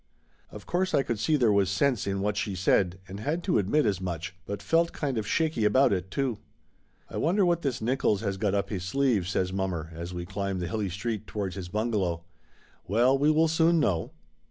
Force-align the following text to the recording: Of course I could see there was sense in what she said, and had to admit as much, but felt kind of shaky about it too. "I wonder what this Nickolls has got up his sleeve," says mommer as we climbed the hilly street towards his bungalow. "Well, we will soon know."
Of 0.49 0.65
course 0.65 0.95
I 0.95 1.03
could 1.03 1.19
see 1.19 1.35
there 1.35 1.51
was 1.51 1.69
sense 1.69 2.07
in 2.07 2.21
what 2.21 2.35
she 2.35 2.55
said, 2.55 2.97
and 3.07 3.19
had 3.19 3.43
to 3.43 3.59
admit 3.59 3.85
as 3.85 4.01
much, 4.01 4.33
but 4.47 4.63
felt 4.63 4.93
kind 4.93 5.15
of 5.15 5.27
shaky 5.27 5.63
about 5.63 5.93
it 5.93 6.09
too. 6.09 6.39
"I 7.07 7.17
wonder 7.17 7.45
what 7.45 7.61
this 7.61 7.81
Nickolls 7.81 8.21
has 8.21 8.37
got 8.37 8.55
up 8.55 8.71
his 8.71 8.83
sleeve," 8.83 9.27
says 9.27 9.53
mommer 9.53 9.91
as 9.93 10.11
we 10.11 10.25
climbed 10.25 10.59
the 10.59 10.67
hilly 10.67 10.89
street 10.89 11.27
towards 11.27 11.53
his 11.55 11.69
bungalow. 11.69 12.23
"Well, 12.87 13.15
we 13.15 13.29
will 13.29 13.47
soon 13.47 13.79
know." 13.79 14.09